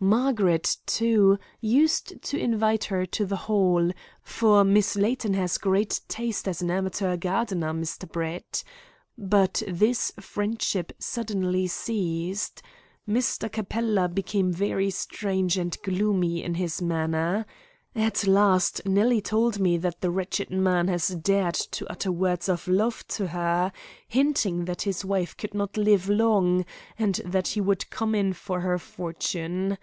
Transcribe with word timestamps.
Margaret, 0.00 0.76
too, 0.84 1.38
used 1.62 2.20
to 2.24 2.38
invite 2.38 2.84
her 2.84 3.06
to 3.06 3.24
the 3.24 3.36
Hall, 3.48 3.90
for 4.22 4.62
Miss 4.62 4.96
Layton 4.96 5.32
has 5.32 5.56
great 5.56 6.02
taste 6.08 6.46
as 6.46 6.60
an 6.60 6.70
amateur 6.70 7.16
gardener, 7.16 7.72
Mr. 7.72 8.06
Brett. 8.06 8.62
But 9.16 9.62
this 9.66 10.12
friendship 10.20 10.92
suddenly 10.98 11.68
ceased. 11.68 12.60
Mr. 13.08 13.50
Capella 13.50 14.10
became 14.10 14.52
very 14.52 14.90
strange 14.90 15.56
and 15.56 15.74
gloomy 15.80 16.42
in 16.42 16.56
his 16.56 16.82
manner. 16.82 17.46
At 17.96 18.26
last 18.26 18.84
Nellie 18.84 19.20
told 19.20 19.60
me 19.60 19.76
that 19.78 20.00
the 20.00 20.10
wretched 20.10 20.50
man 20.50 20.88
had 20.88 21.22
dared 21.22 21.54
to 21.54 21.88
utter 21.88 22.10
words 22.10 22.48
of 22.48 22.66
love 22.66 23.06
to 23.06 23.28
her, 23.28 23.70
hinting 24.08 24.64
that 24.64 24.82
his 24.82 25.04
wife 25.04 25.36
could 25.36 25.54
not 25.54 25.76
live 25.76 26.08
long, 26.08 26.66
and 26.98 27.20
that 27.24 27.46
he 27.46 27.60
would 27.60 27.88
come 27.90 28.16
in 28.16 28.32
for 28.32 28.62
her 28.62 28.80
fortune. 28.80 29.78